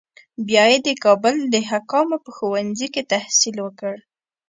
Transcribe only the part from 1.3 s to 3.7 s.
د حکامو په ښوونځي کې تحصیل